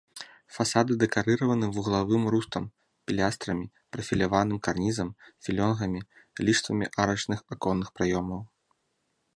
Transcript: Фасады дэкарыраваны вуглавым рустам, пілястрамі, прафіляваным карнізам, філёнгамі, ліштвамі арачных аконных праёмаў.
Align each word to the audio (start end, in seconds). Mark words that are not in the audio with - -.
Фасады 0.55 0.91
дэкарыраваны 1.01 1.67
вуглавым 1.75 2.23
рустам, 2.35 2.65
пілястрамі, 3.11 3.65
прафіляваным 3.97 4.57
карнізам, 4.69 5.09
філёнгамі, 5.49 6.01
ліштвамі 6.47 6.85
арачных 7.05 7.39
аконных 7.57 7.87
праёмаў. 7.99 8.41